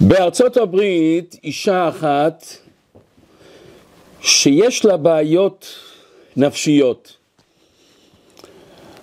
[0.00, 2.44] בארצות הברית אישה אחת
[4.20, 5.66] שיש לה בעיות
[6.36, 7.16] נפשיות.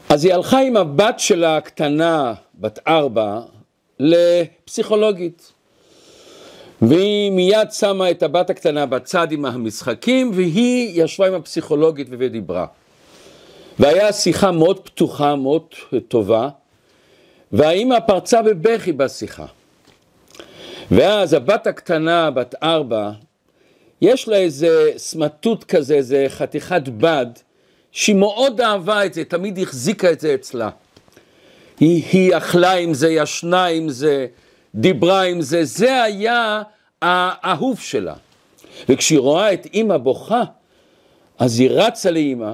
[0.09, 3.39] אז היא הלכה עם הבת שלה הקטנה, בת ארבע,
[3.99, 5.51] לפסיכולוגית.
[6.81, 12.65] והיא מיד שמה את הבת הקטנה בצד עם המשחקים, והיא ישבה עם הפסיכולוגית ודיברה.
[13.79, 15.63] והיה שיחה מאוד פתוחה, מאוד
[16.07, 16.49] טובה,
[17.51, 19.45] והאימא פרצה בבכי בשיחה.
[20.91, 23.11] ואז הבת הקטנה, בת ארבע,
[24.01, 27.25] יש לה איזה סמטוט כזה, איזה חתיכת בד,
[27.91, 30.69] שהיא מאוד אהבה את זה, תמיד החזיקה את זה אצלה.
[31.79, 34.27] היא, היא אכלה עם זה, ישנה עם זה,
[34.75, 36.61] דיברה עם זה, זה היה
[37.01, 38.13] האהוב שלה.
[38.89, 40.43] וכשהיא רואה את אימא בוכה,
[41.39, 42.53] אז היא רצה לאימא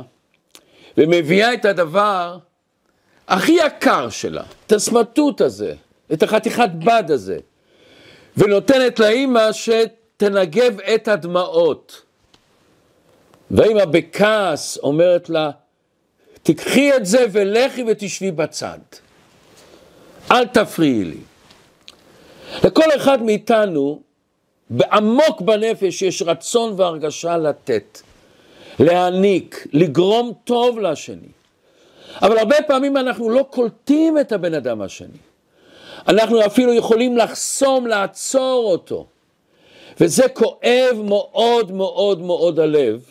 [0.98, 2.38] ומביאה את הדבר
[3.28, 5.74] הכי יקר שלה, את הסמטוט הזה,
[6.14, 7.40] את החתיכת בד הזה,
[8.38, 12.02] ונותנת לאימא שתנגב את הדמעות.
[13.52, 15.52] והאימא בכעס אומרת לה,
[16.44, 18.80] תקחי את זה ולכי ותשבי בצד.
[20.32, 21.18] אל תפריעי לי.
[22.64, 24.02] לכל אחד מאיתנו,
[24.70, 28.02] בעמוק בנפש יש רצון והרגשה לתת,
[28.80, 31.28] להעניק, לגרום טוב לשני.
[32.22, 35.33] אבל הרבה פעמים אנחנו לא קולטים את הבן אדם השני.
[36.08, 39.06] אנחנו אפילו יכולים לחסום, לעצור אותו.
[40.00, 43.02] וזה כואב מאוד מאוד מאוד הלב,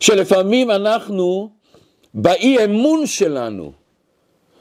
[0.00, 1.50] שלפעמים אנחנו,
[2.14, 3.72] באי אמון שלנו,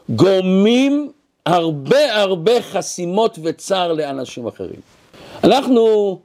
[0.10, 1.12] גורמים
[1.46, 4.80] הרבה הרבה חסימות וצער לאנשים אחרים.
[5.44, 6.20] אנחנו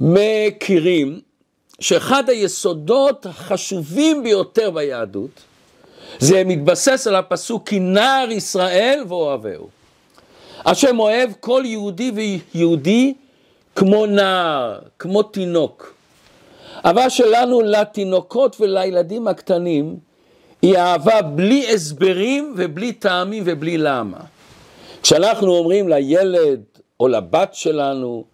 [0.00, 1.20] מכירים
[1.80, 5.30] שאחד היסודות החשובים ביותר ביהדות
[6.18, 9.68] זה מתבסס על הפסוק כי נער ישראל ואוהביהו.
[10.66, 13.14] השם אוהב כל יהודי ויהודי
[13.76, 15.94] כמו נער, כמו תינוק.
[16.86, 19.96] אהבה שלנו לתינוקות ולילדים הקטנים
[20.62, 24.18] היא אהבה בלי הסברים ובלי טעמים ובלי למה.
[25.02, 26.60] כשאנחנו אומרים לילד
[27.00, 28.24] או לבת שלנו,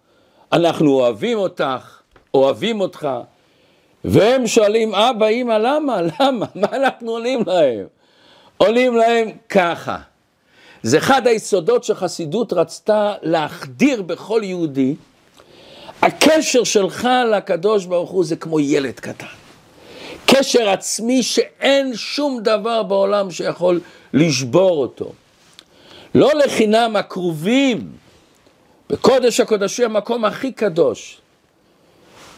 [0.53, 2.01] אנחנו אוהבים אותך,
[2.33, 3.07] אוהבים אותך,
[4.05, 6.01] והם שואלים, אבא, אמא, למה?
[6.01, 6.45] למה?
[6.55, 7.85] מה אנחנו עונים להם?
[8.57, 9.97] עונים להם ככה.
[10.83, 14.95] זה אחד היסודות שחסידות רצתה להחדיר בכל יהודי.
[16.01, 19.25] הקשר שלך לקדוש ברוך הוא זה כמו ילד קטן.
[20.25, 23.79] קשר עצמי שאין שום דבר בעולם שיכול
[24.13, 25.11] לשבור אותו.
[26.15, 27.91] לא לחינם הקרובים
[28.89, 31.17] בקודש הקודשי המקום הכי קדוש.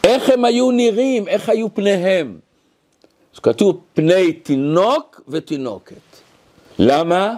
[0.04, 2.38] איך הם היו נראים, איך היו פניהם.
[3.34, 5.94] אז כתוב פני תינוק ותינוקת.
[6.78, 7.34] למה?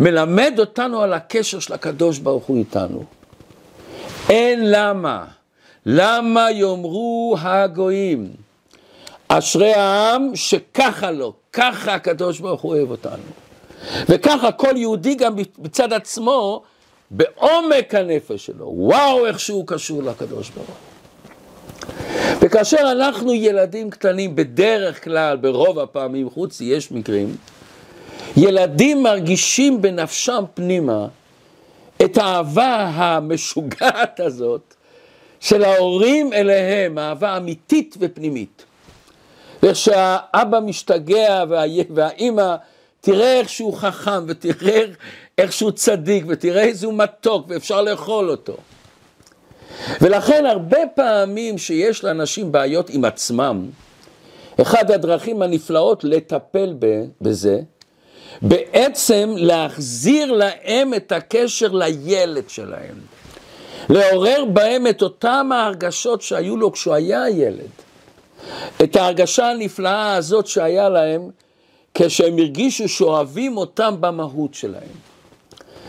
[0.00, 3.04] מלמד אותנו על הקשר של הקדוש ברוך הוא איתנו.
[4.30, 5.24] אין למה.
[5.86, 8.30] למה יאמרו הגויים,
[9.28, 13.22] אשרי העם שככה לו, ככה הקדוש ברוך הוא אוהב אותנו.
[14.08, 16.62] וככה כל יהודי גם בצד עצמו,
[17.10, 20.76] בעומק הנפש שלו, וואו איך שהוא קשור לקדוש ברוך.
[22.40, 27.36] וכאשר אנחנו ילדים קטנים, בדרך כלל, ברוב הפעמים, חוץ יש מקרים,
[28.36, 31.06] ילדים מרגישים בנפשם פנימה
[32.04, 34.74] את האהבה המשוגעת הזאת
[35.40, 38.64] של ההורים אליהם, אהבה אמיתית ופנימית.
[39.62, 41.44] ואיך שהאבא משתגע
[41.94, 42.56] והאימא,
[43.00, 44.84] תראה איך שהוא חכם ותראה
[45.38, 48.56] איך שהוא צדיק ותראה איזה הוא מתוק ואפשר לאכול אותו.
[50.00, 53.70] ולכן הרבה פעמים שיש לאנשים בעיות עם עצמם,
[54.62, 56.74] אחד הדרכים הנפלאות לטפל
[57.20, 57.60] בזה,
[58.42, 62.94] בעצם להחזיר להם את הקשר לילד שלהם.
[63.88, 67.70] לעורר בהם את אותם ההרגשות שהיו לו כשהוא היה ילד.
[68.82, 71.30] את ההרגשה הנפלאה הזאת שהיה להם
[71.94, 74.96] כשהם הרגישו שאוהבים אותם במהות שלהם.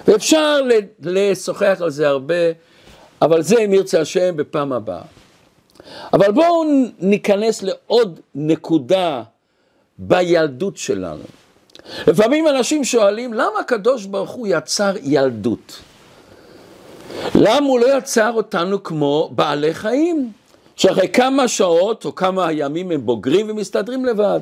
[0.07, 0.61] ואפשר
[1.01, 2.35] לשוחח על זה הרבה,
[3.21, 5.01] אבל זה אם ירצה השם בפעם הבאה.
[6.13, 6.63] אבל בואו
[6.99, 9.23] ניכנס לעוד נקודה
[9.97, 11.23] בילדות שלנו.
[12.07, 15.79] לפעמים אנשים שואלים, למה הקדוש ברוך הוא יצר ילדות?
[17.35, 20.31] למה הוא לא יצר אותנו כמו בעלי חיים?
[20.75, 24.39] שאחרי כמה שעות או כמה ימים הם בוגרים ומסתדרים לבד.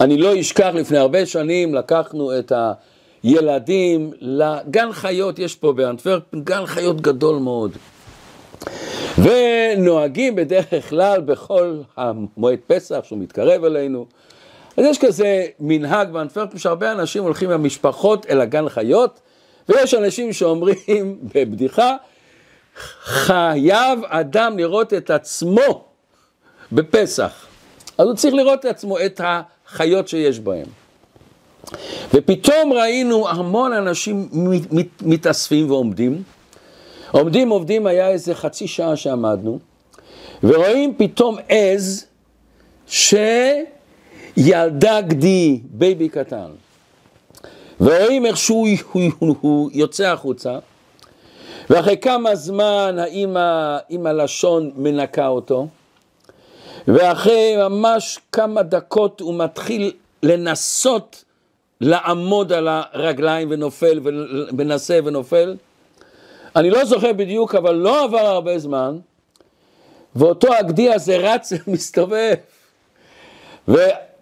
[0.00, 2.52] אני לא אשכח, לפני הרבה שנים לקחנו את
[3.22, 7.70] הילדים לגן חיות, יש פה באנטוורפן גן חיות גדול מאוד.
[9.18, 14.06] ונוהגים בדרך כלל בכל המועד פסח שהוא מתקרב אלינו.
[14.78, 17.66] אז יש כזה מנהג באנטוורפן שהרבה אנשים הולכים עם
[18.30, 19.20] אל הגן חיות
[19.68, 21.96] ויש אנשים שאומרים בבדיחה,
[23.02, 25.84] חייב אדם לראות את עצמו
[26.72, 27.46] בפסח.
[27.98, 30.66] אז הוא צריך לראות את עצמו, את החיות שיש בהם.
[32.14, 34.28] ופתאום ראינו המון אנשים
[35.02, 36.22] מתאספים ועומדים.
[37.10, 39.58] עומדים עובדים היה איזה חצי שעה שעמדנו,
[40.42, 42.06] ורואים פתאום עז
[44.38, 46.50] שילדה גדי, baby קטן.
[47.80, 50.58] ורואים איך שהוא הוא, הוא, הוא יוצא החוצה,
[51.70, 55.68] ואחרי כמה זמן האמא עם הלשון מנקה אותו,
[56.88, 59.92] ואחרי ממש כמה דקות הוא מתחיל
[60.22, 61.24] לנסות
[61.80, 65.56] לעמוד על הרגליים ונופל ומנסה ונופל.
[66.56, 68.98] אני לא זוכר בדיוק, אבל לא עבר הרבה זמן,
[70.16, 72.34] ואותו הגדי הזה רץ ומסתובב.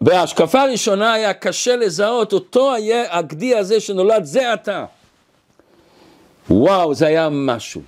[0.01, 4.85] ובהשקפה הראשונה היה קשה לזהות, אותו היה הגדי הזה שנולד זה אתה.
[6.51, 7.81] וואו, זה היה משהו.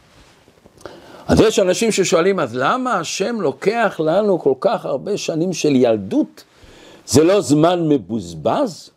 [1.28, 6.44] אז יש אנשים ששואלים, אז למה השם לוקח לנו כל כך הרבה שנים של ילדות?
[7.06, 8.90] זה לא זמן מבוזבז?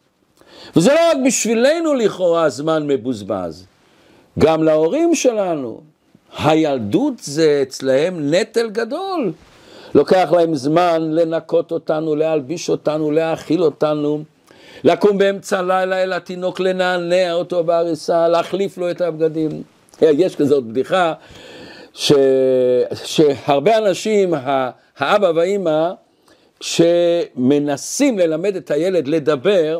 [0.75, 3.65] וזה לא רק בשבילנו לכאורה זמן מבוזבז,
[4.39, 5.81] גם להורים שלנו.
[6.37, 9.31] הילדות זה אצלהם נטל גדול.
[9.95, 14.23] לוקח להם זמן לנקות אותנו, להלביש אותנו, להאכיל אותנו,
[14.83, 19.63] לקום באמצע הלילה אל התינוק, לנענע אותו בעריסה, להחליף לו את הבגדים.
[20.01, 21.13] יש כזאת בדיחה,
[21.93, 22.13] ש...
[22.93, 24.33] שהרבה אנשים,
[24.97, 25.91] האבא והאימא,
[26.61, 29.79] שמנסים ללמד את הילד לדבר,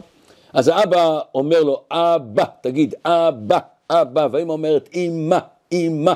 [0.54, 3.60] אז האבא אומר לו, אבא, תגיד, אבא,
[3.90, 5.38] אבא, והאמא אומרת, אמא,
[5.72, 6.14] אמא.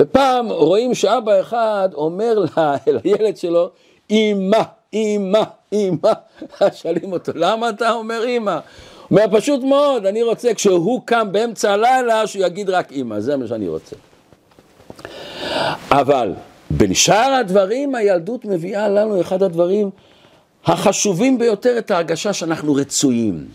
[0.00, 2.44] ופעם רואים שאבא אחד אומר
[3.04, 3.70] לילד שלו,
[4.10, 4.62] אמא,
[4.94, 5.42] אמא,
[5.72, 6.12] אמא.
[6.80, 8.58] שואלים אותו, למה אתה אומר אמא?
[9.10, 13.46] אומר, פשוט מאוד, אני רוצה כשהוא קם באמצע הלילה, שהוא יגיד רק אמא, זה מה
[13.46, 13.96] שאני רוצה.
[15.90, 16.32] אבל
[16.70, 19.90] בין שאר הדברים, הילדות מביאה לנו אחד הדברים
[20.64, 23.46] החשובים ביותר, את ההרגשה שאנחנו רצויים,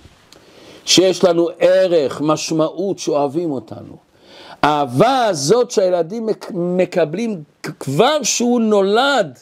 [0.86, 4.05] שיש לנו ערך, משמעות, שאוהבים אותנו.
[4.66, 7.44] האהבה הזאת שהילדים מקבלים
[7.80, 9.40] כבר שהוא נולד,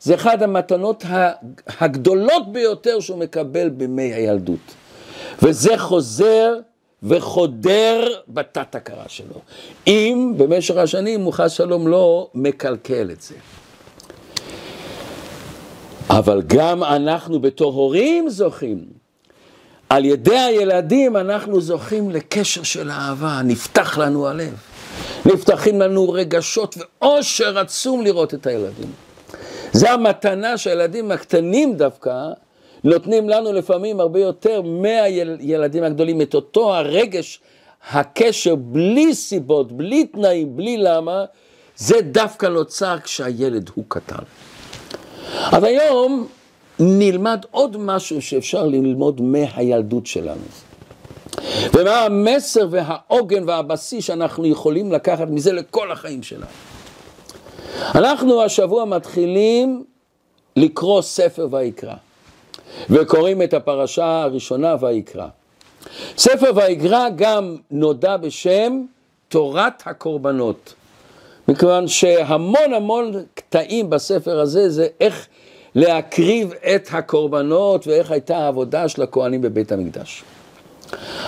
[0.00, 1.04] זה אחת המתנות
[1.80, 4.74] הגדולות ביותר שהוא מקבל בימי הילדות.
[5.42, 6.54] וזה חוזר
[7.02, 9.40] וחודר בתת הכרה שלו.
[9.86, 13.34] אם במשך השנים הוא חס שלום לא מקלקל את זה.
[16.10, 18.93] אבל גם אנחנו בתור הורים זוכים.
[19.94, 24.54] על ידי הילדים אנחנו זוכים לקשר של אהבה, נפתח לנו הלב.
[25.26, 28.92] נפתחים לנו רגשות ואושר עצום לראות את הילדים.
[29.72, 32.12] זה המתנה שהילדים הקטנים דווקא
[32.84, 37.40] נותנים לנו לפעמים הרבה יותר מהילדים הגדולים, את אותו הרגש,
[37.90, 41.24] הקשר, בלי סיבות, בלי תנאים, בלי למה,
[41.76, 44.24] זה דווקא נוצר כשהילד הוא קטן.
[45.52, 46.26] אז היום
[46.78, 50.44] נלמד עוד משהו שאפשר ללמוד מהילדות שלנו.
[51.74, 56.46] ומה המסר והעוגן והבסיס שאנחנו יכולים לקחת מזה לכל החיים שלנו.
[57.94, 59.84] אנחנו השבוע מתחילים
[60.56, 61.94] לקרוא ספר ויקרא,
[62.90, 65.26] וקוראים את הפרשה הראשונה ויקרא.
[66.18, 68.82] ספר ויקרא גם נודע בשם
[69.28, 70.74] תורת הקורבנות,
[71.48, 75.26] מכיוון שהמון המון קטעים בספר הזה זה איך
[75.74, 80.24] להקריב את הקורבנות ואיך הייתה העבודה של הכהנים בבית המקדש.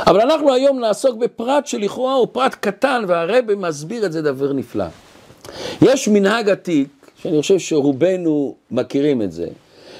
[0.06, 4.84] אבל אנחנו היום נעסוק בפרט שלכאורה הוא פרט קטן והרבה מסביר את זה דבר נפלא.
[5.82, 6.88] יש מנהג עתיק,
[7.22, 9.46] שאני חושב שרובנו מכירים את זה,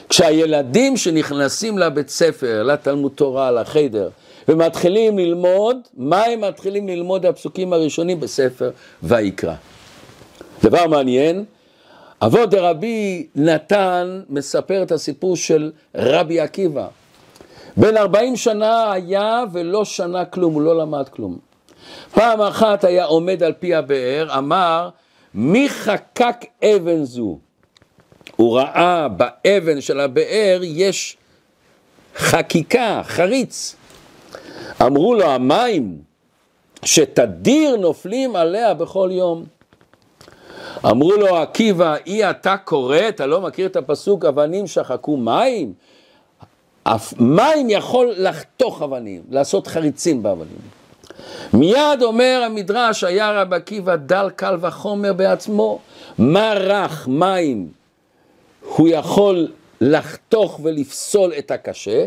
[0.08, 4.08] כשהילדים שנכנסים לבית ספר, לתלמוד תורה, לחדר,
[4.48, 8.70] ומתחילים ללמוד, מה הם מתחילים ללמוד הפסוקים הראשונים בספר
[9.02, 9.54] ויקרא.
[10.62, 11.44] דבר מעניין,
[12.22, 16.88] אבות דרבי נתן מספר את הסיפור של רבי עקיבא.
[17.76, 21.38] בן 40 שנה היה ולא שנה כלום, הוא לא למד כלום.
[22.14, 24.88] פעם אחת היה עומד על פי הבאר, אמר,
[25.34, 27.38] מי חקק אבן זו?
[28.36, 31.16] הוא ראה באבן של הבאר יש
[32.16, 33.76] חקיקה, חריץ.
[34.82, 35.98] אמרו לו, המים
[36.84, 39.55] שתדיר נופלים עליה בכל יום.
[40.90, 45.72] אמרו לו עקיבא, אי אתה קורא, אתה לא מכיר את הפסוק, אבנים שחקו מים?
[47.18, 50.58] מים יכול לחתוך אבנים, לעשות חריצים באבנים.
[51.52, 55.78] מיד אומר המדרש, היה רב עקיבא דל קל וחומר בעצמו,
[56.18, 57.68] מה רך מים
[58.76, 59.48] הוא יכול
[59.80, 62.06] לחתוך ולפסול את הקשה,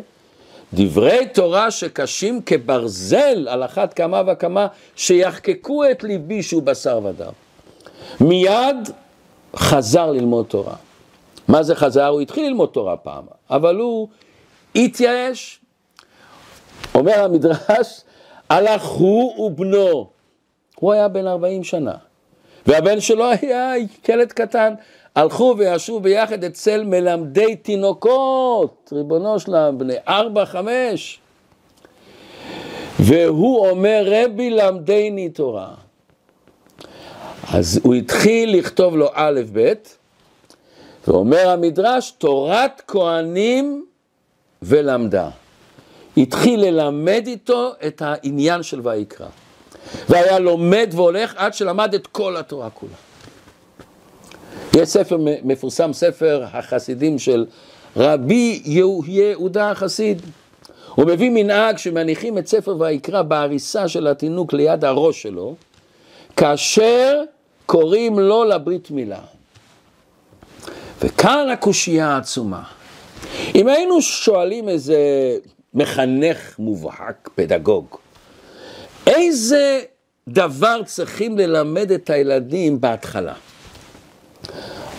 [0.73, 7.48] דברי תורה שקשים כברזל על אחת כמה וכמה שיחקקו את ליבי שהוא בשר ודם.
[8.21, 8.89] מיד
[9.55, 10.75] חזר ללמוד תורה.
[11.47, 12.07] מה זה חזר?
[12.07, 14.07] הוא התחיל ללמוד תורה פעם, אבל הוא
[14.75, 15.59] התייאש.
[16.95, 18.01] אומר המדרש,
[18.49, 20.09] הלך הוא ובנו.
[20.75, 21.95] הוא היה בן 40 שנה,
[22.65, 23.73] והבן שלו היה
[24.09, 24.73] ילד קטן.
[25.15, 31.19] הלכו וישבו ביחד אצל מלמדי תינוקות, ריבונו שלם, בני ארבע, חמש.
[32.99, 35.73] והוא אומר, רבי למדני תורה.
[37.53, 39.73] אז הוא התחיל לכתוב לו א', ב',
[41.07, 43.85] ואומר המדרש, תורת כהנים
[44.61, 45.29] ולמדה.
[46.17, 49.27] התחיל ללמד איתו את העניין של ויקרא.
[50.09, 52.93] והיה לומד והולך עד שלמד את כל התורה כולה.
[54.75, 57.45] יש ספר מפורסם, ספר החסידים של
[57.97, 58.61] רבי
[59.05, 60.21] יהודה החסיד.
[60.95, 65.55] הוא מביא מנהג שמניחים את ספר ויקרא בעריסה של התינוק ליד הראש שלו,
[66.37, 67.23] כאשר
[67.69, 69.19] קוראים לו לברית מילה.
[71.01, 72.63] וכאן הקושייה העצומה.
[73.55, 74.97] אם היינו שואלים איזה
[75.73, 77.85] מחנך מובהק, פדגוג,
[79.07, 79.81] איזה
[80.27, 83.33] דבר צריכים ללמד את הילדים בהתחלה?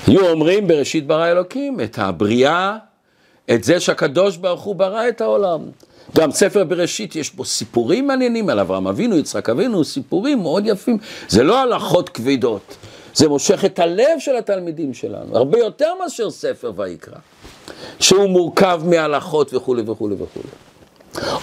[0.07, 2.77] היו אומרים בראשית ברא אלוקים את הבריאה,
[3.51, 5.61] את זה שהקדוש ברוך הוא ברא את העולם.
[6.17, 10.99] גם ספר בראשית יש בו סיפורים מעניינים על אברהם אבינו, יצחק אבינו, סיפורים מאוד יפים.
[11.29, 12.77] זה לא הלכות כבדות,
[13.15, 17.19] זה מושך את הלב של התלמידים שלנו, הרבה יותר מאשר ספר ויקרא,
[18.01, 20.49] שהוא מורכב מהלכות וכולי וכולי וכולי.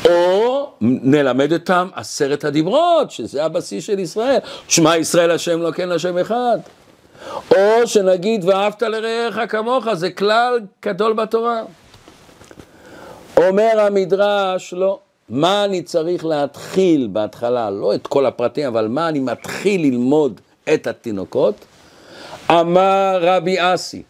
[0.05, 6.17] או נלמד אותם עשרת הדיברות, שזה הבסיס של ישראל, שמע ישראל השם לא כן השם
[6.17, 6.57] אחד.
[7.51, 11.61] או שנגיד ואהבת לרעך כמוך, זה כלל גדול בתורה.
[13.37, 19.19] אומר המדרש, לא, מה אני צריך להתחיל בהתחלה, לא את כל הפרטים, אבל מה אני
[19.19, 20.41] מתחיל ללמוד
[20.73, 21.55] את התינוקות?
[22.51, 24.03] אמר רבי אסי,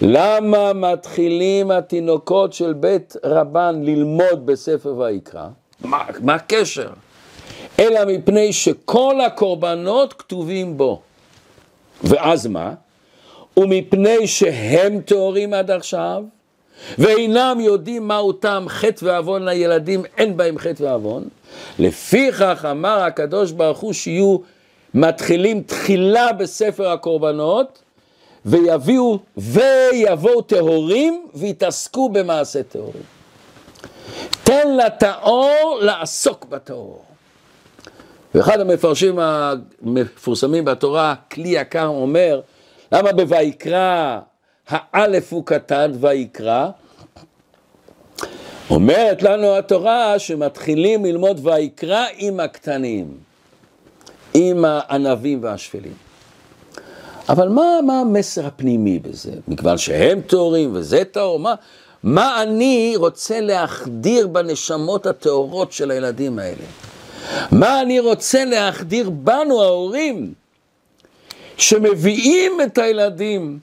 [0.00, 5.46] למה מתחילים התינוקות של בית רבן ללמוד בספר ויקרא?
[5.80, 6.90] מה, מה הקשר?
[7.78, 11.00] אלא מפני שכל הקורבנות כתובים בו.
[12.04, 12.74] ואז מה?
[13.56, 16.22] ומפני שהם טהורים עד עכשיו,
[16.98, 21.24] ואינם יודעים מהו טעם חטא ועוון לילדים, אין בהם חטא ועוון.
[21.78, 24.36] לפיכך אמר הקדוש ברוך הוא שיהיו
[24.94, 27.82] מתחילים תחילה בספר הקורבנות,
[28.46, 33.02] ויביאו, ויבואו טהורים, ויתעסקו במעשה טהורים.
[34.44, 37.04] תן לטהור לעסוק בטהור.
[38.34, 42.40] ואחד המפרשים המפורסמים בתורה, כלי יקר, אומר,
[42.92, 44.18] למה בויקרא
[44.68, 46.68] האלף הוא קטן ויקרא?
[48.70, 53.14] אומרת לנו התורה שמתחילים ללמוד ויקרא עם הקטנים,
[54.34, 55.92] עם הענבים והשפלים.
[57.28, 59.32] אבל מה, מה המסר הפנימי בזה?
[59.48, 61.54] מכיוון שהם טהורים וזה טהור, מה,
[62.02, 66.64] מה אני רוצה להחדיר בנשמות הטהורות של הילדים האלה?
[67.50, 70.34] מה אני רוצה להחדיר בנו ההורים
[71.56, 73.58] שמביאים את הילדים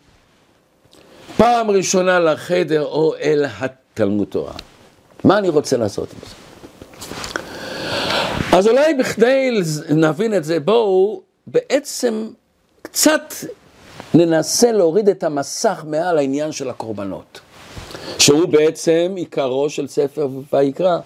[1.42, 4.54] פעם ראשונה לחדר או אל התלמוד תורה?
[5.24, 6.36] מה אני רוצה לעשות עם זה?
[8.58, 12.30] אז אולי בכדי נבין את זה, בואו בעצם
[12.82, 13.34] קצת
[14.14, 17.40] ננסה להוריד את המסך מעל העניין של הקורבנות,
[18.20, 20.98] שהוא בעצם עיקרו של ספר ויקרא.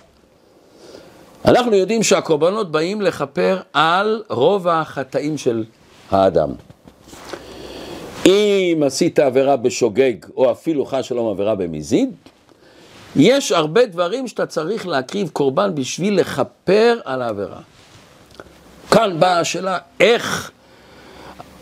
[1.45, 5.63] אנחנו יודעים שהקורבנות באים לכפר על רוב החטאים של
[6.11, 6.49] האדם.
[8.25, 12.09] אם עשית עבירה בשוגג, או אפילו חס שלום עבירה במזיד,
[13.15, 17.59] יש הרבה דברים שאתה צריך להקריב קורבן בשביל לכפר על העבירה.
[18.91, 20.51] כאן באה השאלה, איך,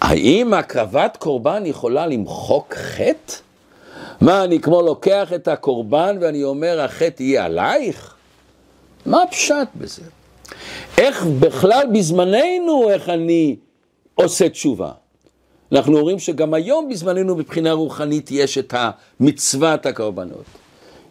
[0.02, 3.36] האם הקרבת קורבן יכולה למחוק חטא?
[4.22, 8.16] מה, אני כמו לוקח את הקורבן ואני אומר, החטא יהיה עלייך?
[9.06, 10.02] מה הפשט בזה?
[10.98, 13.56] איך בכלל בזמננו, איך אני
[14.16, 14.92] עושה תשובה?
[15.74, 20.44] אנחנו אומרים שגם היום בזמננו מבחינה רוחנית יש את המצוות הקורבנות.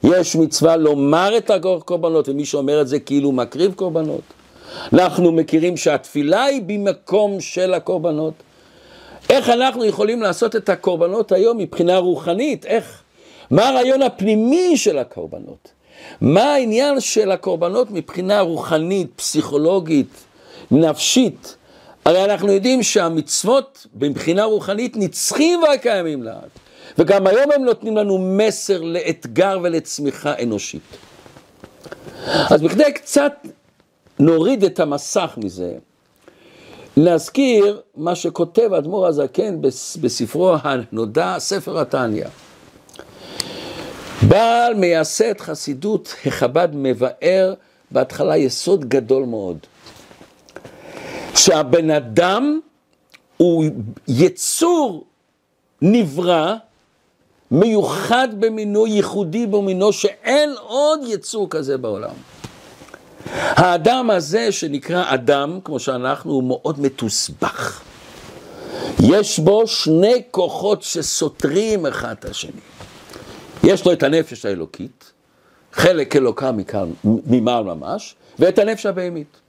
[0.02, 4.20] יש מצווה לומר את הקורבנות, ומי שאומר את זה כאילו מקריב קורבנות.
[4.92, 8.34] אנחנו מכירים שהתפילה היא במקום של הקורבנות.
[9.30, 12.66] איך אנחנו יכולים לעשות את הקורבנות היום מבחינה רוחנית?
[12.66, 13.02] איך?
[13.50, 15.72] מה הרעיון הפנימי של הקורבנות?
[16.20, 20.24] מה העניין של הקורבנות מבחינה רוחנית, פסיכולוגית,
[20.70, 21.56] נפשית?
[22.04, 26.48] הרי אנחנו יודעים שהמצוות מבחינה רוחנית נצחים והקיימים לעד.
[26.98, 30.82] וגם היום הם נותנים לנו מסר לאתגר ולצמיחה אנושית.
[32.26, 33.32] אז בכדי קצת
[34.18, 35.72] נוריד את המסך מזה,
[36.96, 39.60] נזכיר מה שכותב אדמו"ר הזקן
[40.00, 42.26] בספרו הנודע, ספר התניא.
[44.28, 47.54] בעל מייסד חסידות החב"ד מבאר
[47.90, 49.58] בהתחלה יסוד גדול מאוד.
[51.36, 52.60] שהבן אדם
[53.36, 53.64] הוא
[54.08, 55.04] יצור
[55.82, 56.54] נברא,
[57.50, 62.14] מיוחד במינו, ייחודי במינו, שאין עוד יצור כזה בעולם.
[63.34, 67.82] האדם הזה שנקרא אדם, כמו שאנחנו, הוא מאוד מתוסבך.
[69.02, 72.60] יש בו שני כוחות שסותרים אחד את השני.
[73.64, 75.12] יש לו את הנפש האלוקית,
[75.72, 76.50] חלק אלוקה
[77.04, 79.41] ממעל ממש, ואת הנפש הבהמית.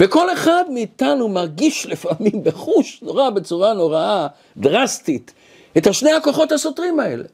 [0.00, 5.32] וכל אחד מאיתנו מרגיש לפעמים בחוש נורא, בצורה נוראה, דרסטית,
[5.76, 7.24] את השני הכוחות הסותרים האלה.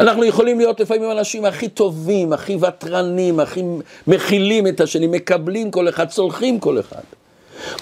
[0.00, 3.62] אנחנו יכולים להיות לפעמים אנשים הכי טובים, הכי ותרנים, הכי
[4.06, 7.02] מכילים את השני, מקבלים כל אחד, צולחים כל אחד.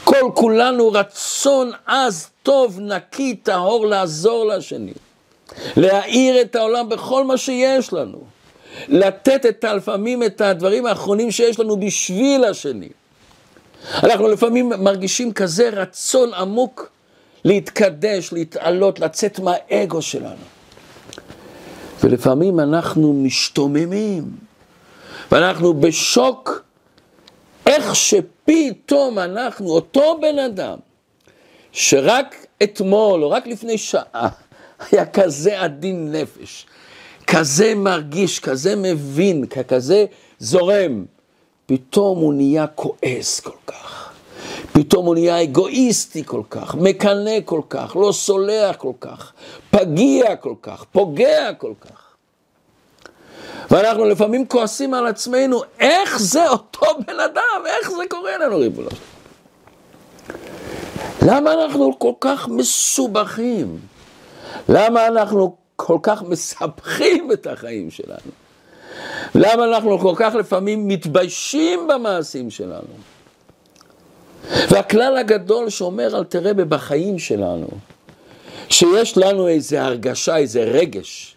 [0.04, 4.92] כל כולנו רצון עז, טוב, נקי, טהור, לעזור לשני.
[5.76, 8.18] להאיר את העולם בכל מה שיש לנו.
[8.88, 12.88] לתת את לפעמים את הדברים האחרונים שיש לנו בשביל השני.
[13.92, 16.90] אנחנו לפעמים מרגישים כזה רצון עמוק
[17.44, 20.44] להתקדש, להתעלות, לצאת מהאגו שלנו.
[22.04, 24.24] ולפעמים אנחנו משתוממים,
[25.32, 26.64] ואנחנו בשוק
[27.66, 30.78] איך שפתאום אנחנו, אותו בן אדם,
[31.72, 34.28] שרק אתמול או רק לפני שעה
[34.90, 36.66] היה כזה עדין נפש,
[37.26, 40.04] כזה מרגיש, כזה מבין, כזה
[40.38, 41.04] זורם,
[41.66, 44.12] פתאום הוא נהיה כועס כל כך.
[44.72, 49.32] פתאום הוא נהיה אגואיסטי כל כך, מקנא כל כך, לא סולח כל כך,
[49.70, 52.14] פגיע כל כך, פוגע כל כך.
[53.70, 58.88] ואנחנו לפעמים כועסים על עצמנו, איך זה אותו בן אדם, איך זה קורה לנו, ריבונו
[61.26, 63.78] למה אנחנו כל כך מסובכים?
[64.68, 68.43] למה אנחנו כל כך מסבכים את החיים שלנו?
[69.34, 72.94] למה אנחנו כל כך לפעמים מתביישים במעשים שלנו?
[74.70, 77.66] והכלל הגדול שאומר אל תראה בחיים שלנו,
[78.68, 81.36] שיש לנו איזה הרגשה, איזה רגש,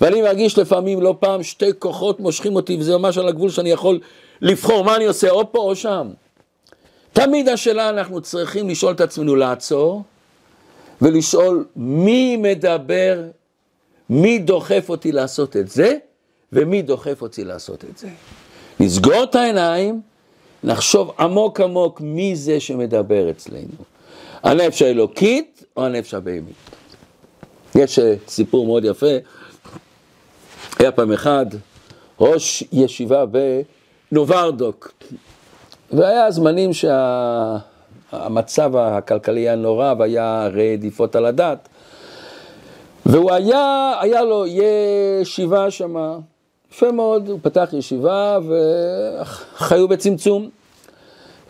[0.00, 4.00] ואני מרגיש לפעמים לא פעם שתי כוחות מושכים אותי, וזה ממש על הגבול שאני יכול
[4.40, 6.08] לבחור מה אני עושה, או פה או שם.
[7.12, 10.02] תמיד השאלה אנחנו צריכים לשאול את עצמנו לעצור,
[11.02, 13.22] ולשאול מי מדבר,
[14.10, 15.96] מי דוחף אותי לעשות את זה,
[16.54, 18.08] ומי דוחף אותי לעשות את זה.
[18.80, 20.00] נסגור את העיניים,
[20.64, 23.84] נחשוב עמוק עמוק מי זה שמדבר אצלנו.
[24.42, 26.56] הנפש האלוקית או הנפש הבהמית.
[27.74, 29.06] יש אה, סיפור מאוד יפה,
[30.78, 31.46] היה פעם אחד
[32.20, 33.24] ראש ישיבה
[34.10, 34.92] בנוברדוק,
[35.92, 36.70] והיה זמנים
[38.12, 41.68] שהמצב הכלכלי היה נורא והיה רדיפות על הדת,
[43.06, 46.18] והוא היה, היה לו ישיבה שמה,
[46.74, 48.38] יפה מאוד, הוא פתח ישיבה
[49.58, 50.50] וחיו בצמצום.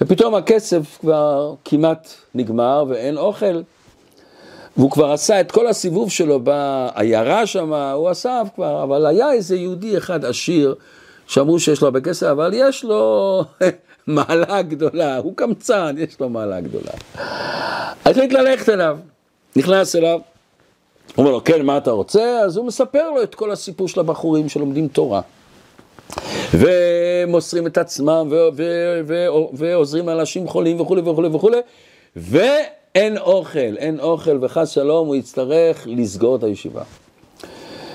[0.00, 3.62] ופתאום הכסף כבר כמעט נגמר ואין אוכל.
[4.76, 9.56] והוא כבר עשה את כל הסיבוב שלו בעיירה שם, הוא עשה כבר, אבל היה איזה
[9.56, 10.74] יהודי אחד עשיר,
[11.26, 13.44] שאמרו שיש לו הרבה כסף, אבל יש לו
[14.06, 16.92] מעלה גדולה, הוא קמצן, יש לו מעלה גדולה.
[18.04, 18.98] החליט ללכת אליו,
[19.56, 20.20] נכנס אליו,
[21.14, 22.40] הוא אומר לו, כן, מה אתה רוצה?
[22.40, 25.20] אז הוא מספר לו את כל הסיפור של הבחורים שלומדים תורה.
[26.54, 28.32] ומוסרים את עצמם,
[29.52, 31.58] ועוזרים לאנשים חולים וכולי וכולי וכולי,
[32.16, 36.82] ואין אוכל, אין אוכל, וחס שלום הוא יצטרך לסגור את הישיבה.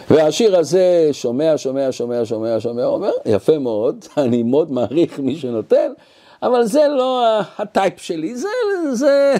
[0.10, 5.92] והשיר הזה שומע, שומע, שומע, שומע, שומע, אומר, יפה מאוד, אני מאוד מעריך מי שנותן,
[6.44, 8.48] אבל זה לא הטייפ שלי, זה,
[8.94, 9.36] זה,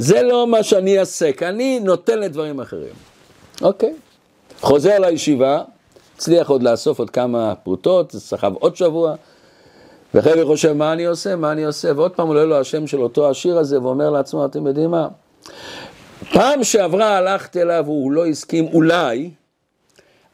[0.00, 2.94] זה לא מה שאני אעסק, אני נותן לדברים אחרים.
[3.62, 3.94] אוקיי.
[4.60, 5.62] חוזר לישיבה,
[6.16, 9.14] הצליח עוד לאסוף עוד כמה פרוטות, סחב עוד שבוע,
[10.14, 13.30] וחבר'ה חושב, מה אני עושה, מה אני עושה, ועוד פעם עולה לו השם של אותו
[13.30, 15.08] השיר הזה, ואומר לעצמו, אתם יודעים מה?
[16.32, 19.30] פעם שעברה הלכתי אליו, הוא לא הסכים, אולי,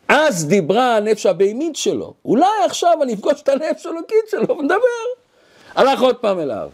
[0.09, 2.15] אז דיברה הנפש הבהמית שלו.
[2.25, 4.77] אולי עכשיו אני אפגוש את הנפש האלוקית שלו ונדבר.
[5.75, 6.69] הלך עוד פעם אליו.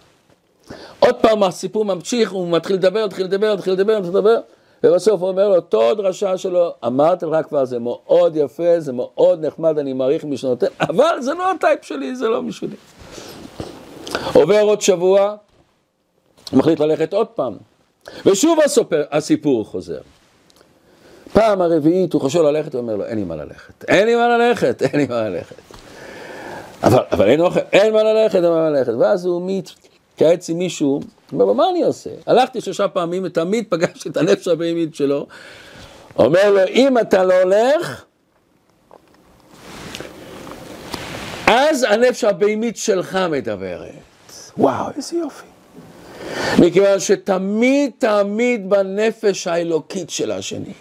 [1.05, 4.41] עוד פעם הסיפור ממשיך, הוא מתחיל לדבר, מתחיל לדבר, מתחיל לדבר, מתחיל לדבר,
[4.85, 9.47] ובסוף הוא אומר לו, אותו דרשה שלו, אמרתי לך כבר, זה מאוד יפה, זה מאוד
[9.47, 12.77] נחמד, אני מעריך מי שנותן, אבל זה לא הטייפ שלי, זה לא בשבילי.
[14.35, 15.35] עובר עוד שבוע,
[16.53, 17.57] מחליט ללכת עוד פעם,
[18.27, 20.01] ושוב הסופר, הסיפור חוזר.
[21.33, 24.29] פעם הרביעית הוא חושב ללכת, הוא אומר לו, אין לי מה ללכת, אין לי מה
[24.29, 25.57] ללכת, אין לי מה ללכת.
[26.83, 27.41] אבל, אבל אין
[27.73, 28.93] אין מה ללכת, אין מה ללכת.
[29.01, 29.43] ואז הוא
[30.23, 31.01] מתייעץ עם מישהו,
[31.33, 32.11] אומר מה אני עושה?
[32.27, 35.27] הלכתי שלושה פעמים ותמיד פגשתי את הנפש הבהמית שלו,
[36.19, 38.05] אומר לו, אם אתה לא הולך,
[41.47, 43.93] אז הנפש הבהמית שלך מדברת.
[44.59, 45.47] וואו, איזה יופי.
[46.59, 50.73] מכיוון שתמיד תמיד בנפש האלוקית של השני.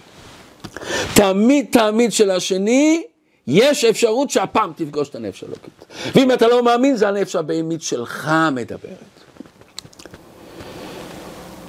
[1.16, 3.04] תמיד תמיד של השני,
[3.48, 5.86] יש אפשרות שהפעם תפגוש את הנפש האלוקית.
[6.16, 9.11] ואם אתה לא מאמין, זה הנפש הבהמית שלך מדברת.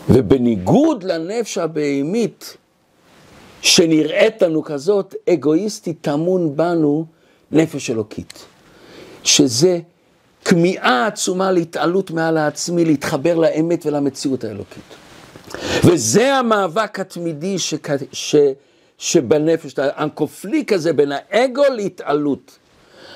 [0.08, 2.56] ובניגוד לנפש הבהמית,
[3.62, 7.04] שנראית לנו כזאת אגואיסטית, טמון בנו
[7.52, 8.44] נפש אלוקית.
[9.24, 9.78] שזה
[10.44, 14.82] כמיהה עצומה להתעלות מעל העצמי, להתחבר לאמת ולמציאות האלוקית.
[15.84, 17.90] וזה המאבק התמידי שכ...
[18.12, 18.36] ש...
[18.98, 22.58] שבנפש, הקופליק הזה בין האגו להתעלות.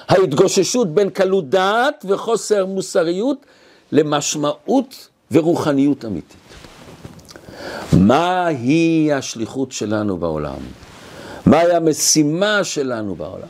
[0.09, 3.47] ההתגוששות בין קלות דעת וחוסר מוסריות
[3.93, 6.46] למשמעות ורוחניות אמיתית.
[7.93, 10.59] מהי השליחות שלנו בעולם?
[11.47, 13.49] מהי המשימה שלנו בעולם?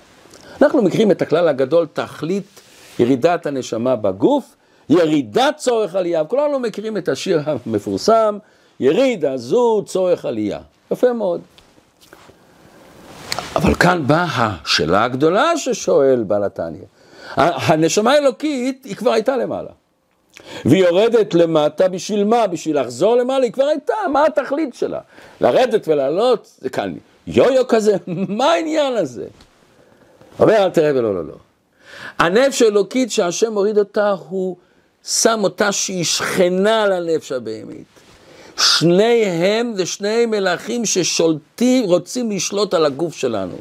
[0.62, 2.60] אנחנו מכירים את הכלל הגדול, תכלית
[2.98, 4.56] ירידת הנשמה בגוף,
[4.88, 6.24] ירידת צורך עלייה.
[6.24, 8.38] כולנו מכירים את השיר המפורסם,
[8.80, 10.58] יריד הזו צורך עלייה.
[10.90, 11.40] יפה מאוד.
[13.56, 16.82] אבל כאן באה השאלה הגדולה ששואל בעל התניא.
[17.36, 19.70] הנשמה האלוקית היא כבר הייתה למעלה.
[20.64, 22.46] והיא יורדת למטה בשביל מה?
[22.46, 25.00] בשביל לחזור למעלה, היא כבר הייתה, מה התכלית שלה?
[25.40, 26.94] לרדת ולעלות, זה כאן
[27.26, 27.96] יו-יו כזה,
[28.38, 29.26] מה העניין הזה?
[30.40, 31.34] אומר אל תראה ולא לא לא.
[32.18, 34.56] הנפש האלוקית שהשם מוריד אותה, הוא
[35.04, 37.86] שם אותה שהיא שכנה לנפש הבהמית.
[38.58, 43.56] שניהם זה שני מלכים ששולטים, רוצים לשלוט על הגוף שלנו.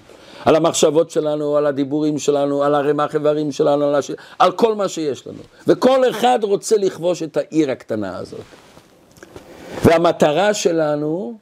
[0.46, 4.12] על המחשבות שלנו, על הדיבורים שלנו, על הרמ"ח איברים שלנו, על, הש...
[4.40, 5.40] על כל מה שיש לנו.
[5.68, 8.42] וכל אחד רוצה לכבוש את העיר הקטנה הזאת.
[9.86, 11.38] והמטרה שלנו,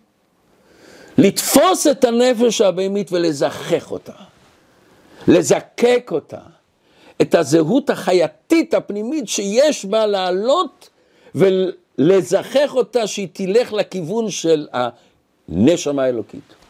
[1.18, 4.14] לתפוס את הנפש הבהמית ולזכך אותה.
[5.28, 6.40] לזקק אותה.
[7.22, 10.90] את הזהות החייתית הפנימית שיש בה לעלות
[11.36, 16.63] ולזכך אותה שהיא תלך לכיוון של הנשמה האלוקית.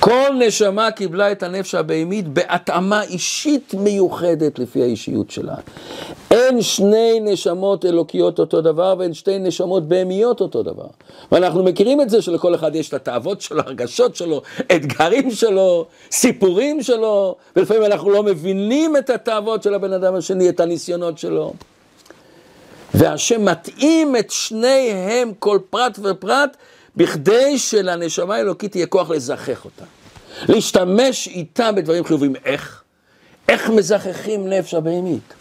[0.00, 5.54] כל נשמה קיבלה את הנפש הבהמית בהתאמה אישית מיוחדת לפי האישיות שלה.
[6.30, 10.86] אין שני נשמות אלוקיות אותו דבר ואין שתי נשמות בהמיות אותו דבר.
[11.32, 14.42] ואנחנו מכירים את זה שלכל אחד יש את התאוות שלו, הרגשות שלו,
[14.76, 20.60] אתגרים שלו, סיפורים שלו, ולפעמים אנחנו לא מבינים את התאוות של הבן אדם השני, את
[20.60, 21.52] הניסיונות שלו.
[22.94, 26.56] והשם מתאים את שניהם כל פרט ופרט
[26.96, 29.84] בכדי שלנשמה האלוקית יהיה כוח לזכך אותה.
[30.48, 32.36] להשתמש איתה בדברים חיוביים.
[32.44, 32.82] איך?
[33.48, 35.34] איך מזככים נפש הבהמית?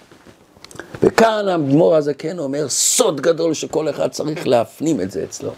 [1.04, 5.52] וכאן האדמו"ר הזקן אומר סוד גדול שכל אחד צריך להפנים את זה אצלו.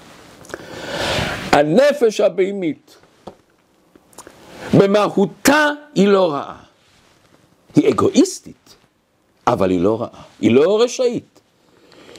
[1.52, 2.96] הנפש הבהמית,
[4.78, 6.58] במהותה היא לא רעה.
[7.76, 8.76] היא אגואיסטית,
[9.48, 10.22] אבל היא לא רעה.
[10.42, 11.40] היא לא רשאית.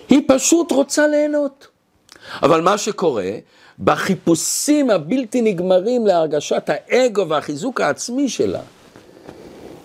[0.09, 1.67] היא פשוט רוצה ליהנות.
[2.43, 3.31] אבל מה שקורה,
[3.85, 8.61] בחיפושים הבלתי נגמרים להרגשת האגו והחיזוק העצמי שלה,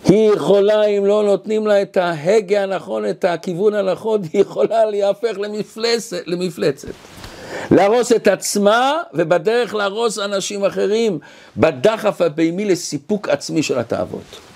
[0.06, 5.38] היא יכולה, אם לא נותנים לה את ההגה הנכון, את הכיוון הנכון, היא יכולה להפך
[5.40, 6.28] למפלצת.
[6.28, 6.92] למפלצת.
[7.72, 11.20] להרוס את עצמה, ובדרך להרוס אנשים אחרים,
[11.58, 14.47] בדחף הבהמי לסיפוק עצמי של התאוות.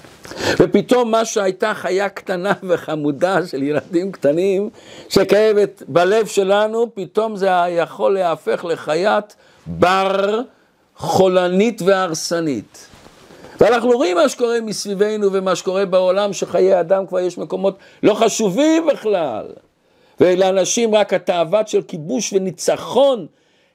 [0.59, 4.69] ופתאום מה שהייתה חיה קטנה וחמודה של ילדים קטנים,
[5.09, 10.41] שקיימת בלב שלנו, פתאום זה יכול להפך לחיית בר
[10.95, 12.87] חולנית והרסנית.
[13.59, 18.87] ואנחנו רואים מה שקורה מסביבנו ומה שקורה בעולם, שחיי אדם כבר יש מקומות לא חשובים
[18.87, 19.45] בכלל.
[20.19, 23.27] ולאנשים רק התאוות של כיבוש וניצחון,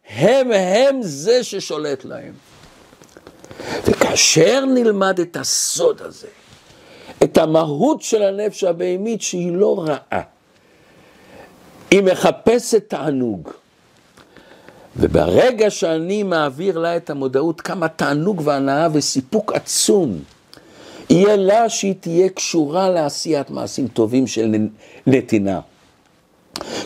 [0.08, 2.32] הם הם זה ששולט להם.
[3.84, 6.26] וכאשר נלמד את הסוד הזה,
[7.22, 10.22] את המהות של הנפש הבהמית שהיא לא רעה,
[11.90, 13.50] היא מחפשת תענוג.
[14.96, 20.18] וברגע שאני מעביר לה את המודעות, כמה תענוג והנאה וסיפוק עצום,
[21.10, 24.54] יהיה לה שהיא תהיה קשורה לעשיית מעשים טובים של
[25.06, 25.60] נתינה,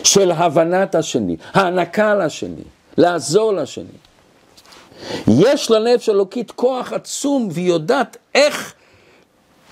[0.03, 2.63] של הבנת השני, הענקה לשני,
[2.97, 3.85] לעזור לשני.
[5.27, 8.73] יש לנפש אלוקית כוח עצום והיא יודעת איך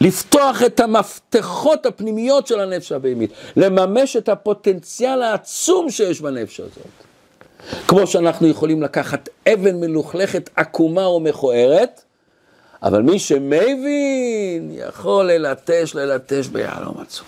[0.02, 6.88] לפתוח את המפתחות הפנימיות של הנפש הבהמית, לממש את הפוטנציאל העצום שיש בנפש הזאת.
[7.88, 12.02] כמו שאנחנו יכולים לקחת אבן מלוכלכת עקומה או מכוערת,
[12.84, 17.28] אבל מי שמבין יכול ללטש, ללטש ביהלום עצום.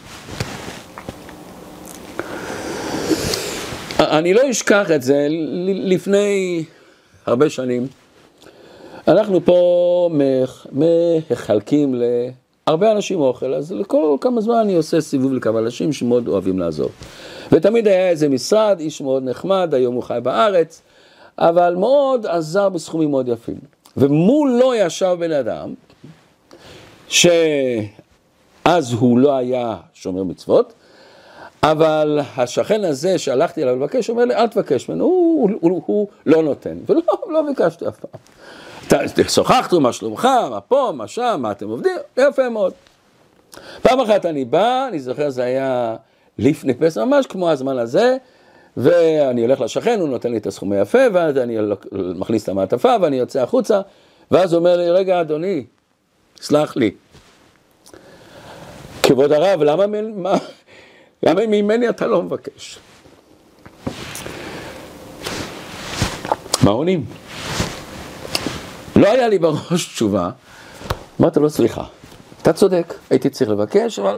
[3.99, 5.27] אני לא אשכח את זה,
[5.65, 6.63] לפני
[7.25, 7.87] הרבה שנים,
[9.07, 10.09] אנחנו פה
[10.71, 12.01] מחלקים
[12.67, 16.89] להרבה אנשים אוכל, אז לכל כמה זמן אני עושה סיבוב לכמה אנשים שמאוד אוהבים לעזור.
[17.51, 20.81] ותמיד היה איזה משרד, איש מאוד נחמד, היום הוא חי בארץ,
[21.37, 23.57] אבל מאוד עזר בסכומים מאוד יפים.
[23.97, 25.73] ומולו ישב בן אדם,
[27.07, 30.73] שאז הוא לא היה שומר מצוות,
[31.63, 36.07] אבל השכן הזה שהלכתי אליו לבקש, אומר לי, אל תבקש ממנו, הוא, הוא, הוא, הוא
[36.25, 36.77] לא נותן.
[36.85, 38.21] ולא, לא ביקשתי אף פעם.
[39.27, 42.73] שוחחנו, מה שלומך, מה פה, מה שם, מה אתם עובדים, יפה מאוד.
[43.81, 45.95] פעם אחת אני בא, אני זוכר זה היה
[46.37, 48.17] לפני פסח, ממש כמו הזמן הזה,
[48.77, 51.57] ואני הולך לשכן, הוא נותן לי את הסכום היפה, ואז אני
[51.91, 53.81] מכניס את המעטפה ואני יוצא החוצה,
[54.31, 55.65] ואז הוא אומר לי, רגע אדוני,
[56.41, 56.91] סלח לי,
[59.03, 60.33] כבוד הרב, למה, מה,
[61.23, 62.79] למה ממני אתה לא מבקש?
[66.63, 67.05] מה עונים?
[69.01, 70.29] לא היה לי בראש תשובה,
[71.21, 71.83] אמרתי לו, סליחה,
[72.41, 74.17] אתה צודק, הייתי צריך לבקש, אבל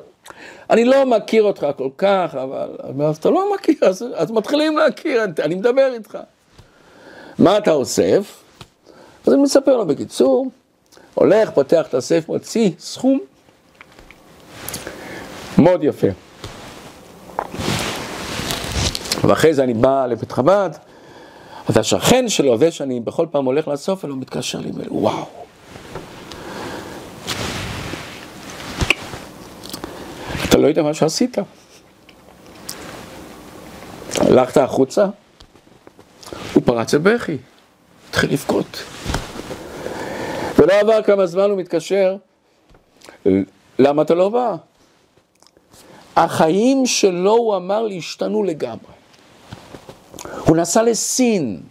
[0.70, 2.70] אני לא מכיר אותך כל כך, אבל
[3.06, 6.18] אז אתה לא מכיר, אז, אז מתחילים להכיר, אני, אני מדבר איתך.
[7.40, 8.44] מה אתה אוסף?
[9.28, 10.48] אז אני מספר לו בקיצור,
[11.14, 13.20] הולך, פותח את הסף, מוציא סכום
[15.58, 16.08] מאוד יפה.
[19.28, 20.70] ואחרי זה אני בא לבית חב"ד,
[21.70, 25.26] אז השכן שלו, זה שאני בכל פעם הולך לסוף, הוא מתקשר לי, וואו.
[30.50, 31.38] אתה לא יודע מה שעשית.
[34.18, 35.06] הלכת החוצה,
[36.54, 37.38] הוא פרץ לבכי,
[38.10, 38.84] התחיל לבכות.
[40.60, 42.16] ולא עבר כמה זמן הוא מתקשר,
[43.80, 44.56] למה אתה לא בא?
[46.16, 49.03] החיים שלו, הוא אמר לי, השתנו לגמרי.
[50.46, 51.62] הוא נסע לסין.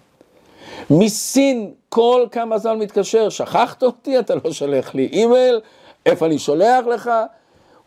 [0.91, 5.61] מסין כל כמה זמן מתקשר, שכחת אותי, אתה לא שולח לי אימייל,
[6.07, 7.11] איפה אני שולח לך?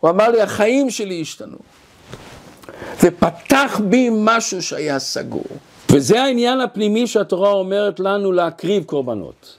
[0.00, 1.56] הוא אמר לי, החיים שלי השתנו.
[3.02, 5.44] ופתח בי משהו שהיה סגור.
[5.92, 9.56] וזה העניין הפנימי שהתורה אומרת לנו להקריב קורבנות.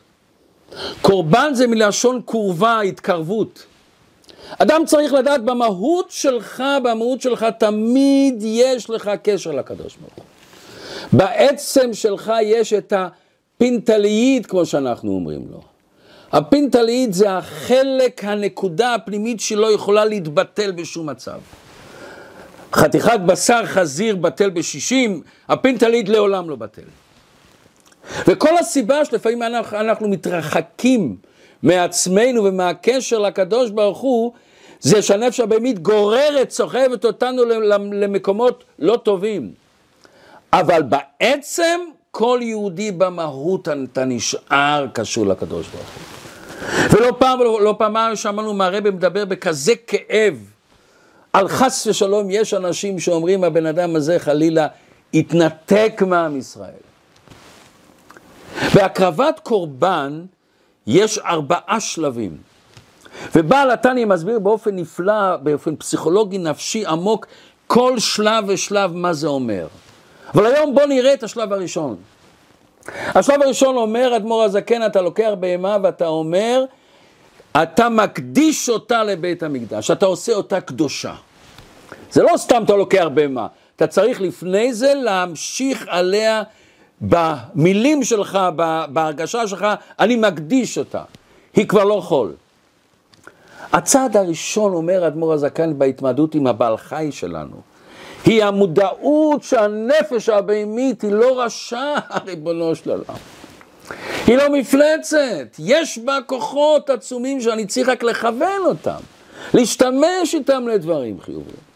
[1.01, 3.65] קורבן זה מלשון קורבה, התקרבות.
[4.57, 10.23] אדם צריך לדעת במהות שלך, במהות שלך תמיד יש לך קשר לקדוש ברוך הוא.
[11.11, 15.61] בעצם שלך יש את הפינטעלע ייד, כמו שאנחנו אומרים לו.
[16.31, 21.39] הפינטעלע ייד זה החלק, הנקודה הפנימית שלא יכולה להתבטל בשום מצב.
[22.73, 26.81] חתיכת בשר חזיר בטל בשישים, הפינטעלע ייד לעולם לא בטל.
[28.27, 31.15] וכל הסיבה שלפעמים אנחנו, אנחנו מתרחקים
[31.63, 34.31] מעצמנו ומהקשר לקדוש ברוך הוא,
[34.79, 37.45] זה שהנפש הבהמית גוררת, סוחבת אותנו
[37.91, 39.66] למקומות לא טובים.
[40.53, 41.79] אבל בעצם
[42.11, 46.17] כל יהודי במהות אתה נשאר קשור לקדוש ברוך הוא.
[46.91, 50.35] ולא פעם ולא לא פעמיים שמענו מהרבא מדבר בכזה כאב
[51.33, 54.67] על חס ושלום יש אנשים שאומרים הבן אדם הזה חלילה
[55.13, 56.71] התנתק מעם ישראל.
[58.75, 60.25] בהקרבת קורבן
[60.87, 62.37] יש ארבעה שלבים.
[63.35, 67.25] ובעל התניא מסביר באופן נפלא, באופן פסיכולוגי נפשי עמוק,
[67.67, 69.67] כל שלב ושלב מה זה אומר.
[70.33, 71.95] אבל היום בוא נראה את השלב הראשון.
[73.07, 76.65] השלב הראשון אומר, אדמו"ר הזקן, אתה לוקח בהמה ואתה אומר,
[77.63, 81.13] אתה מקדיש אותה לבית המקדש, אתה עושה אותה קדושה.
[82.11, 86.43] זה לא סתם אתה לוקח בהמה, אתה צריך לפני זה להמשיך עליה
[87.01, 88.39] במילים שלך,
[88.89, 89.67] בהרגשה שלך,
[89.99, 91.03] אני מקדיש אותה.
[91.55, 92.33] היא כבר לא חול.
[93.73, 97.61] הצעד הראשון, אומר אדמו"ר הזקן, בהתמודדות עם הבעל חי שלנו,
[98.25, 103.19] היא המודעות שהנפש הבהמית היא לא רשע, ריבונו של עולם.
[104.27, 108.99] היא לא מפלצת, יש בה כוחות עצומים שאני צריך רק לכוון אותם,
[109.53, 111.67] להשתמש איתם לדברים חיוביים.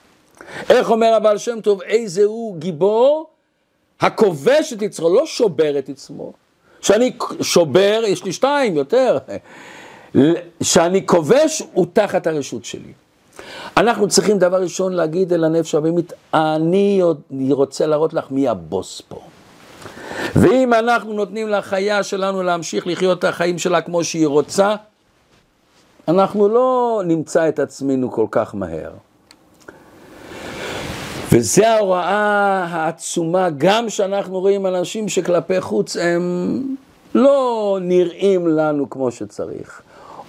[0.70, 3.30] איך אומר הבעל שם טוב, איזה הוא גיבור?
[4.02, 6.34] הכובש את יצרו, לא שובר את עצמו.
[6.82, 9.18] שאני שובר, יש לי שתיים יותר.
[10.64, 12.94] שאני כובש הוא תחת הרשות שלי.
[13.78, 17.02] אנחנו צריכים דבר ראשון להגיד אל הנפש הבאמית, אני
[17.52, 19.22] רוצה להראות לך מי הבוס פה.
[20.36, 24.76] ואם אנחנו נותנים לחיה שלנו להמשיך לחיות את החיים שלה כמו שהיא רוצה,
[26.08, 28.92] אנחנו לא נמצא את עצמנו כל כך מהר.
[31.32, 36.76] וזו ההוראה העצומה, גם שאנחנו רואים אנשים שכלפי חוץ הם
[37.16, 39.82] לא נראים לנו כמו שצריך.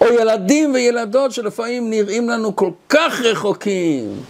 [0.03, 4.23] או ילדים וילדות שלפעמים נראים לנו כל כך רחוקים.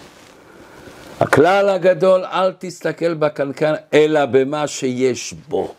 [1.20, 5.74] הכלל הגדול, אל תסתכל בקנקן, אלא במה שיש בו.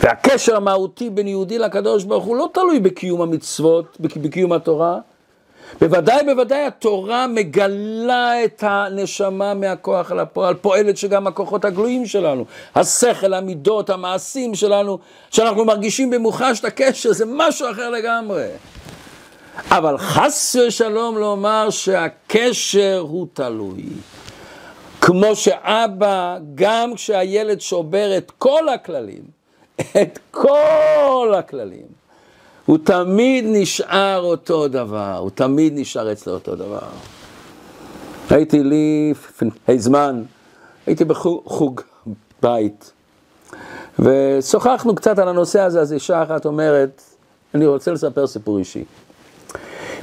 [0.00, 4.98] והקשר המהותי בין יהודי לקדוש ברוך הוא לא תלוי בקיום המצוות, בקיום התורה.
[5.80, 13.34] בוודאי, בוודאי התורה מגלה את הנשמה מהכוח אל הפועל, פועלת שגם הכוחות הגלויים שלנו, השכל,
[13.34, 14.98] המידות, המעשים שלנו,
[15.30, 18.46] שאנחנו מרגישים במוחש את הקשר, זה משהו אחר לגמרי.
[19.70, 23.84] אבל חס ושלום לומר שהקשר הוא תלוי.
[25.00, 29.22] כמו שאבא, גם כשהילד שובר את כל הכללים,
[30.02, 31.86] את כל הכללים,
[32.66, 36.88] הוא תמיד נשאר אותו דבר, הוא תמיד נשאר אצלו אותו דבר.
[38.30, 40.22] הייתי לי לפני זמן,
[40.86, 41.80] הייתי בחוג
[42.42, 42.92] בית,
[43.98, 47.02] ושוחחנו קצת על הנושא הזה, אז אישה אחת אומרת,
[47.54, 48.84] אני רוצה לספר סיפור אישי.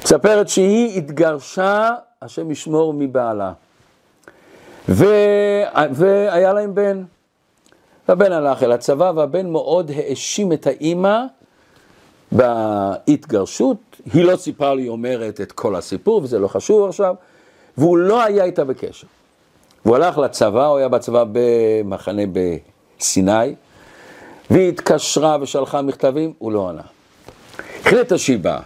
[0.04, 1.90] מספרת שהיא התגרשה,
[2.22, 3.54] השם ישמור מבעלה.
[4.90, 5.06] ו...
[5.92, 7.04] והיה להם בן.
[8.08, 11.24] והבן הלך אל הצבא, והבן מאוד האשים את האימא
[12.34, 13.78] בהתגרשות.
[14.14, 17.16] היא לא סיפרה לי, אומרת, את כל הסיפור, וזה לא חשוב עכשיו,
[17.78, 19.08] והוא לא היה איתה בקשר.
[19.86, 23.56] והוא הלך לצבא, הוא היה בצבא במחנה בסיני,
[24.50, 26.82] והיא התקשרה ושלחה מכתבים, הוא לא ענה.
[27.80, 28.60] החליטה שהיא באה.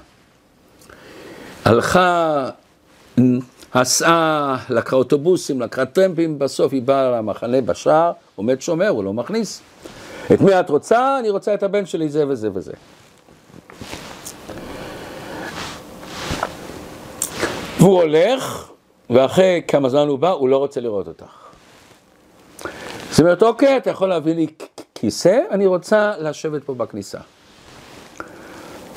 [1.66, 2.50] הלכה,
[3.74, 9.62] הסעה, לקחה אוטובוסים, לקחה טרמפים, בסוף היא באה למחנה בשער, עומד שומר, הוא לא מכניס.
[10.34, 11.20] את מי את רוצה?
[11.20, 12.74] אני רוצה את הבן שלי, זה וזה וזה.
[17.80, 18.72] והוא הולך,
[19.10, 21.48] ואחרי כמה זמן הוא בא, הוא לא רוצה לראות אותך.
[23.12, 24.48] זאת אומרת, אוקיי, אתה יכול להביא לי
[24.96, 27.20] כיסא, אני רוצה לשבת פה בכניסה.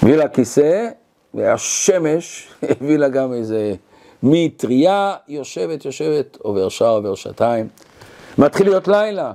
[0.03, 0.89] הביא לה כיסא,
[1.35, 3.75] והשמש הביא לה גם איזה
[4.23, 7.69] מטריה, יושבת, יושבת, עובר שעה, עובר שעתיים,
[8.39, 9.33] מתחיל להיות לילה.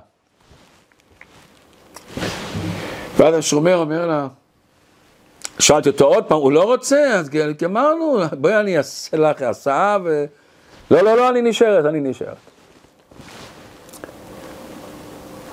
[3.18, 4.28] ואז השומר אומר לה,
[5.60, 7.14] שאלתי אותו עוד פעם, הוא לא רוצה?
[7.14, 7.30] אז
[7.66, 10.26] אמרנו, בואי אני אעשה לך הסעה ו...
[10.92, 12.36] לא, לא, לא, אני נשארת, אני נשארת.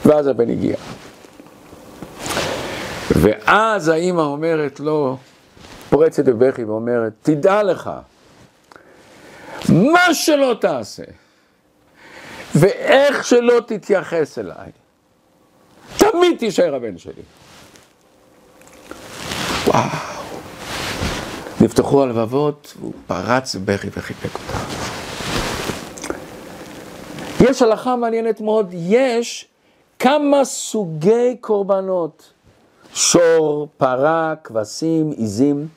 [0.07, 0.77] ואז הבן הגיע.
[3.11, 5.17] ואז האימא אומרת לו,
[5.91, 7.91] פורצת בבכי ואומרת, תדע לך,
[9.69, 11.03] מה שלא תעשה,
[12.55, 14.71] ואיך שלא תתייחס אליי,
[15.97, 17.23] תמיד תישאר הבן שלי.
[19.73, 19.89] וואו.
[21.61, 24.59] נפתחו הלבבות, והוא פרץ בבכי וחיבק אותה.
[27.41, 29.47] יש הלכה מעניינת מאוד, יש
[29.99, 32.33] כמה סוגי קורבנות,
[32.95, 35.69] שור, פרה, כבשים, עיזים.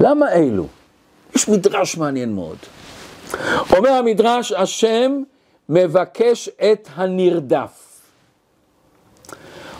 [0.00, 0.66] למה אלו?
[1.34, 2.56] יש מדרש מעניין מאוד.
[3.70, 5.22] אומר המדרש, השם
[5.68, 7.91] מבקש את הנרדף.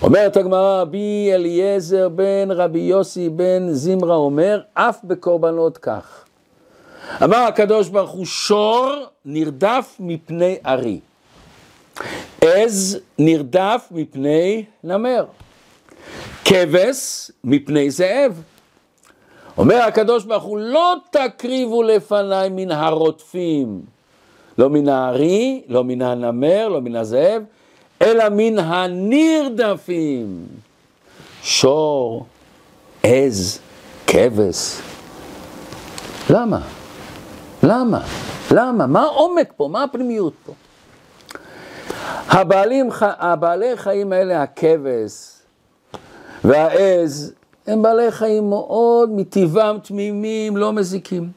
[0.03, 6.25] אומרת הגמרא, רבי אליעזר בן רבי יוסי בן זמרה אומר, אף בקורבנות כך.
[7.25, 8.93] אמר הקדוש ברוך הוא, שור
[9.25, 11.01] נרדף מפני ארי.
[12.41, 15.25] עז נרדף מפני נמר.
[16.45, 18.43] כבש מפני זאב.
[19.59, 23.81] אומר הקדוש ברוך הוא, לא תקריבו לפניי מן הרודפים,
[24.59, 27.43] לא מן הארי, לא מן הנמר, לא מן הזאב,
[28.03, 30.47] אלא מן הנרדפים.
[31.43, 32.27] שור,
[33.03, 33.59] עז,
[34.07, 34.79] כבש.
[36.31, 36.61] למה?
[37.63, 38.01] למה?
[38.51, 38.87] למה?
[38.87, 39.69] מה העומק פה?
[39.69, 40.53] מה הפנימיות פה?
[42.29, 45.33] הבעלים, הבעלי חיים האלה, הכבש
[46.45, 47.33] והעז,
[47.67, 51.31] הם בעלי חיים מאוד מטבעם תמימים, לא מזיקים.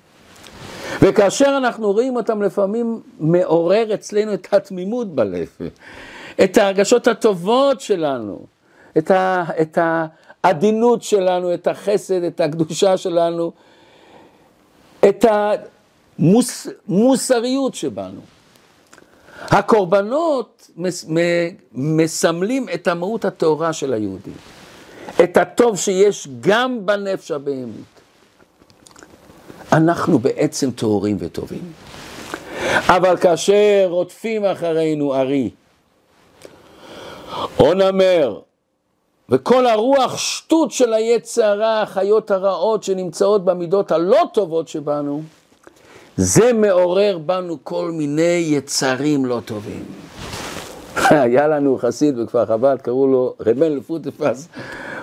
[1.02, 5.48] וכאשר אנחנו רואים אותם לפעמים מעורר אצלנו את התמימות בלב,
[6.44, 8.46] את ההרגשות הטובות שלנו,
[8.98, 9.78] את, ה, את
[10.44, 13.52] העדינות שלנו, את החסד, את הקדושה שלנו,
[15.10, 15.26] את
[16.20, 18.22] המוסריות שבנו.
[19.42, 21.06] הקורבנות מס,
[21.74, 24.34] מסמלים את המהות הטהורה של היהודים.
[25.24, 27.96] את הטוב שיש גם בנפש הבהמית.
[29.72, 31.72] אנחנו בעצם טהורים וטובים.
[32.88, 35.50] אבל כאשר רודפים אחרינו ארי,
[37.60, 38.40] או נמר,
[39.30, 45.22] וכל הרוח שטות של היצרה, החיות הרעות שנמצאות במידות הלא טובות שבנו,
[46.18, 49.86] זה מעורר בנו כל מיני יצרים לא טובים.
[50.96, 54.48] היה לנו חסיד בכפר חב"ד, קראו לו רבן לפוטפס,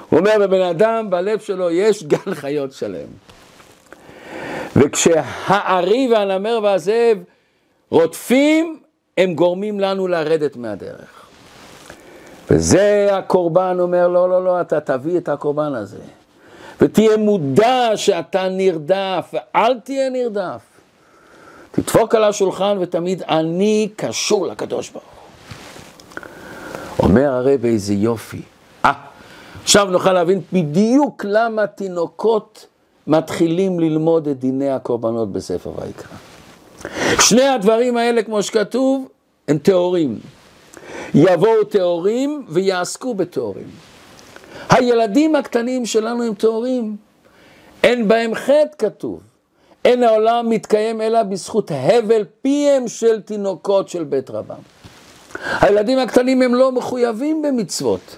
[0.09, 3.09] הוא אומר, בבן אדם, בלב שלו יש גן חיות שלם.
[4.77, 7.19] וכשהארי והנמר והזאב
[7.91, 8.81] רודפים,
[9.19, 11.22] הם גורמים לנו לרדת מהדרך.
[12.53, 15.99] וזה הקורבן אומר, לא, לא, לא, אתה תביא את הקורבן הזה.
[16.81, 20.61] ותהיה מודע שאתה נרדף, ואל תהיה נרדף.
[21.71, 25.05] תדפוק על השולחן ותמיד אני קשור לקדוש ברוך.
[26.99, 28.43] אומר הרב איזה יופי.
[28.85, 28.93] אה,
[29.63, 32.67] עכשיו נוכל להבין בדיוק למה תינוקות
[33.07, 36.17] מתחילים ללמוד את דיני הקורבנות בספר ויקרא.
[37.21, 39.09] שני הדברים האלה, כמו שכתוב,
[39.49, 40.19] הם טהורים.
[41.15, 43.71] יבואו טהורים ויעסקו בטהורים.
[44.71, 46.97] הילדים הקטנים שלנו הם טהורים,
[47.83, 49.21] אין בהם חטא כתוב.
[49.85, 54.61] אין העולם מתקיים אלא בזכות הבל פיהם של תינוקות של בית רבם.
[55.61, 58.17] הילדים הקטנים הם לא מחויבים במצוות.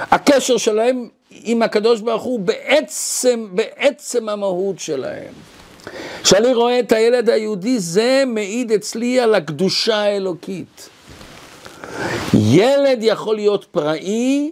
[0.00, 5.32] הקשר שלהם עם הקדוש ברוך הוא בעצם, בעצם המהות שלהם.
[6.22, 10.88] כשאני רואה את הילד היהודי, זה מעיד אצלי על הקדושה האלוקית.
[12.34, 14.50] ילד יכול להיות פראי,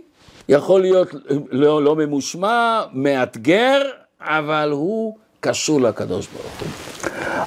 [0.48, 1.08] יכול להיות
[1.50, 3.82] לא, לא ממושמע, מאתגר,
[4.20, 6.68] אבל הוא קשור לקדוש ברוך הוא.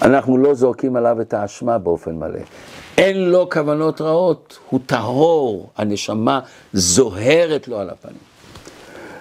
[0.01, 2.39] אנחנו לא זורקים עליו את האשמה באופן מלא.
[2.97, 6.39] אין לו כוונות רעות, הוא טהור, הנשמה
[6.73, 8.27] זוהרת לו על הפנים.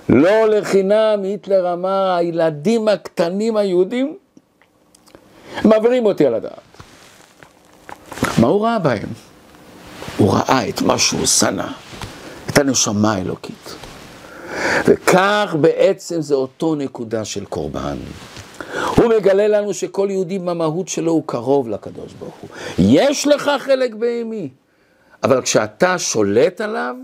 [0.09, 4.17] לא לחינם היטלר אמר, הילדים הקטנים היהודים
[5.65, 6.53] מעבירים אותי על הדעת.
[8.39, 9.09] מה הוא ראה בהם?
[10.17, 11.67] הוא ראה את מה שהוא שנא,
[12.51, 13.75] את הנשמה האלוקית.
[14.87, 17.97] וכך בעצם זה אותו נקודה של קורבן.
[18.97, 22.51] הוא מגלה לנו שכל יהודי במהות שלו הוא קרוב לקדוש ברוך הוא.
[22.79, 24.49] יש לך חלק בהמי,
[25.23, 26.95] אבל כשאתה שולט עליו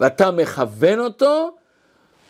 [0.00, 1.50] ואתה מכוון אותו,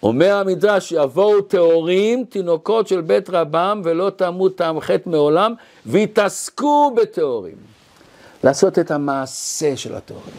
[0.03, 5.55] אומר המדרש, יבואו טהורים, תינוקות של בית רבם, ולא תמות טעם חטא מעולם,
[5.87, 7.72] ויתעסקו בטהורים.
[8.45, 10.35] לעשות את המעשה של הטהורים.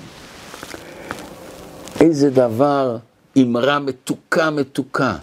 [2.02, 2.98] איזה דבר,
[3.38, 5.16] אמרה מתוקה מתוקה.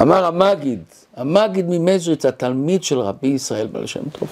[0.00, 0.82] אמר המגיד,
[1.16, 4.28] המגיד ממזריץ, התלמיד של רבי ישראל בעל שם טוב.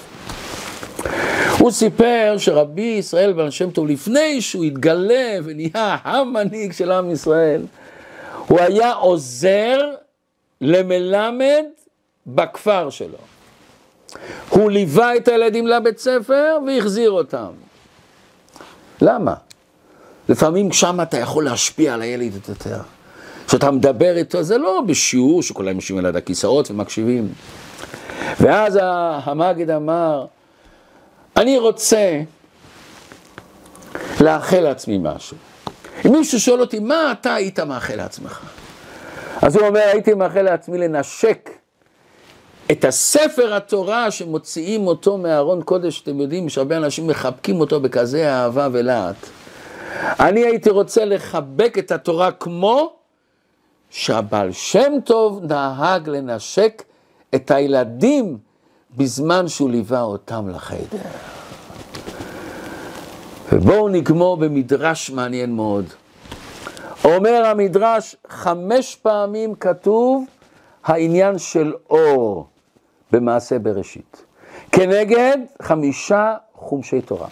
[1.59, 7.61] הוא סיפר שרבי ישראל בעל שם טוב, לפני שהוא התגלה ונהיה המנהיג של עם ישראל,
[8.47, 9.79] הוא היה עוזר
[10.61, 11.63] למלמד
[12.27, 13.17] בכפר שלו.
[14.49, 17.47] הוא ליווה את הילדים לבית ספר והחזיר אותם.
[19.01, 19.33] למה?
[20.29, 22.77] לפעמים שם אתה יכול להשפיע על הילד יותר.
[23.47, 27.33] כשאתה מדבר איתו, זה לא בשיעור שכולם יושבים על הכיסאות ומקשיבים.
[28.41, 30.25] ואז המגיד אמר,
[31.37, 32.21] אני רוצה
[34.21, 35.37] לאחל לעצמי משהו.
[36.05, 38.41] אם מישהו שואל אותי, מה אתה היית מאחל לעצמך?
[39.41, 41.49] אז הוא אומר, הייתי מאחל לעצמי לנשק
[42.71, 48.67] את הספר התורה שמוציאים אותו מארון קודש, אתם יודעים שהרבה אנשים מחבקים אותו בכזה אהבה
[48.71, 49.15] ולהט.
[50.01, 52.93] אני הייתי רוצה לחבק את התורה כמו
[53.89, 56.83] שהבעל שם טוב נהג לנשק
[57.35, 58.37] את הילדים
[58.97, 60.97] בזמן שהוא ליווה אותם לחדר.
[63.51, 65.85] ובואו נגמור במדרש מעניין מאוד.
[67.03, 70.25] אומר המדרש, חמש פעמים כתוב
[70.83, 72.47] העניין של אור
[73.15, 74.23] במעשה בראשית.
[74.71, 77.27] כנגד חמישה חומשי תורה.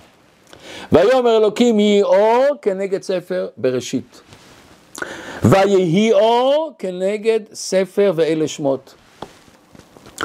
[0.91, 4.21] ויאמר אלוקים יהי אור כנגד ספר בראשית.
[5.43, 8.93] ויהי אור כנגד ספר ואלה שמות.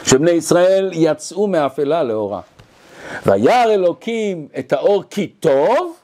[0.05, 2.41] שבני ישראל יצאו מאפלה לאורה.
[3.27, 5.97] וירא אלוקים את האור כי טוב,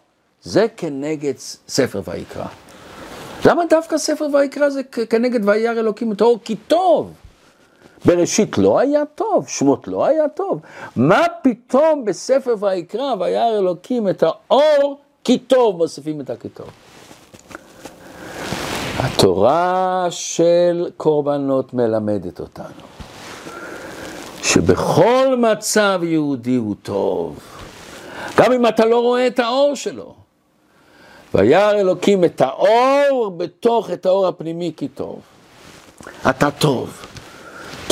[0.42, 1.34] זה כנגד
[1.68, 2.46] ספר ויקרא.
[3.44, 7.12] למה דווקא ספר ויקרא זה כנגד וירא אלוקים את האור כי טוב?
[8.04, 10.60] בראשית לא היה טוב, שמות לא היה טוב.
[10.96, 16.68] מה פתאום בספר ויקרא וירא אלוקים את האור כי טוב, מוסיפים את הכי טוב.
[18.98, 22.84] התורה של קורבנות מלמדת אותנו.
[24.42, 27.38] שבכל מצב יהודי הוא טוב,
[28.36, 30.14] גם אם אתה לא רואה את האור שלו.
[31.34, 35.20] וירא אלוקים את האור בתוך את האור הפנימי כי טוב.
[36.30, 37.06] אתה טוב,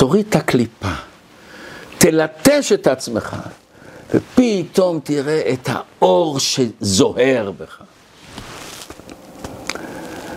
[0.03, 0.91] תוריד את הקליפה,
[1.97, 3.35] תלטש את עצמך,
[4.13, 7.81] ופתאום תראה את האור שזוהר בך.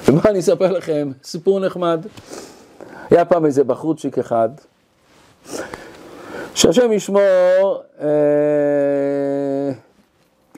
[0.09, 1.11] ומה אני אספר לכם?
[1.25, 2.07] סיפור נחמד.
[3.11, 4.49] היה פעם איזה בחורצ'יק אחד,
[6.55, 8.09] שהשם ישמור, אה,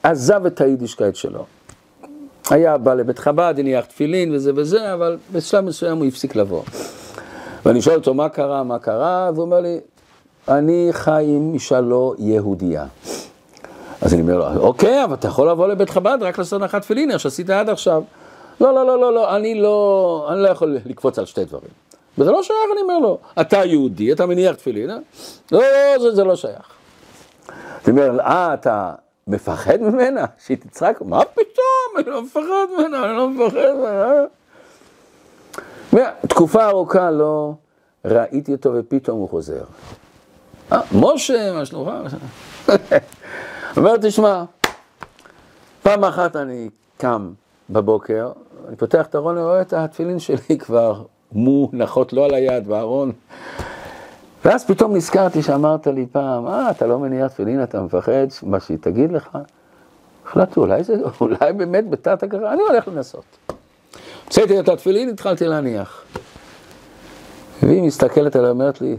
[0.03, 1.47] עזב את היידישקייט שלו.
[2.51, 6.63] היה בא לבית חב"ד, הניח תפילין וזה וזה, אבל בשלב מסוים הוא הפסיק לבוא.
[7.69, 9.31] ואני שואל אותו, מה קרה, מה קרה?
[9.35, 9.81] והוא אומר לי,
[10.49, 12.87] אני חי עם אישה לא יהודייה.
[14.03, 17.11] אז אני אומר לו, אוקיי, אבל אתה יכול לבוא לבית חב"ד רק לעשות הנחת תפילין,
[17.11, 18.03] איך שעשית עד עכשיו.
[18.61, 21.71] לא, לא, לא, לא, לא, אני לא, אני לא יכול לקפוץ על שתי דברים.
[22.19, 24.97] וזה לא שייך, אני אומר לו, אתה יהודי, אתה מניח תפילין, אה?
[25.53, 26.71] לא, לא, זה, זה לא שייך.
[27.49, 28.93] אני אומר, אה, אתה
[29.27, 30.25] מפחד ממנה?
[30.47, 30.99] שהיא תצחק?
[31.05, 31.99] מה פתאום?
[31.99, 34.38] אני לא מפחד ממנה, אני לא מפחד ממנה.
[36.29, 37.53] תקופה ארוכה לא
[38.05, 39.65] ראיתי אותו ופתאום הוא חוזר.
[40.73, 42.17] אה, משה, מה שלומך?
[43.77, 44.45] אומר, תשמע,
[45.83, 47.31] פעם אחת אני קם
[47.71, 48.33] בבוקר,
[48.69, 53.13] אני פותח את הארון, אני רואה את התפילין שלי כבר מונחות לא על היד בארון.
[54.45, 58.79] ואז פתאום נזכרתי שאמרת לי פעם, אה, אתה לא מניח תפילין, אתה מפחד, מה שהיא
[58.81, 59.39] תגיד לך?
[60.27, 63.25] החלטתי, אולי זה, אולי באמת בתת הכרה, אני הולך לנסות.
[64.29, 66.03] הוצאתי את התפילין, התחלתי להניח.
[67.63, 68.97] והיא מסתכלת עליי, אומרת לי,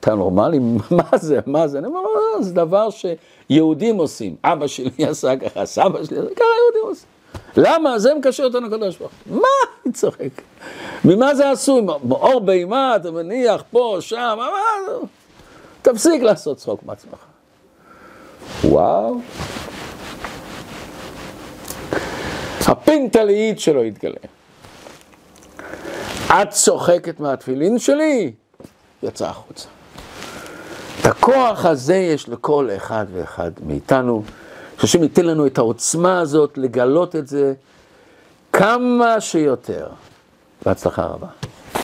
[0.00, 0.58] אתה נורמלי?
[0.90, 1.40] מה זה?
[1.46, 1.78] מה זה?
[1.78, 4.36] אני אומר, לא, זה דבר שיהודים עושים.
[4.44, 7.08] אבא שלי עשה ככה, סבא שלי עשה ככה, יהודים עושים.
[7.56, 7.98] למה?
[7.98, 9.36] זה מקשר אותנו לקדוש ברוך הוא.
[9.36, 9.48] מה?
[9.84, 10.42] אני צוחק.
[11.04, 11.80] ממה זה עשוי?
[12.04, 15.06] מאור בהמה, אתה מניח פה, שם, מה?
[15.82, 17.18] תפסיק לעשות צחוק מעצמך.
[18.64, 19.16] וואו.
[22.66, 24.39] הפינטלאית שלו התגלה.
[26.30, 28.32] את צוחקת מהתפילין שלי?
[29.02, 29.68] יצא החוצה.
[31.00, 34.22] את הכוח הזה יש לכל אחד ואחד מאיתנו.
[34.80, 37.54] שהשם ייתן לנו את העוצמה הזאת לגלות את זה
[38.52, 39.88] כמה שיותר.
[40.64, 41.26] בהצלחה רבה.